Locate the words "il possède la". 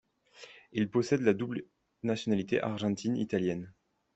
0.71-1.35